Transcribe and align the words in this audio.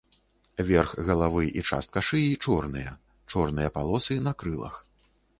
Верх 0.69 0.93
галавы 1.09 1.43
і 1.59 1.63
частка 1.75 2.01
шыі 2.07 2.31
чорныя, 2.45 2.93
чорныя 3.33 3.69
палосы 3.77 4.17
на 4.29 4.33
крылах. 4.45 4.81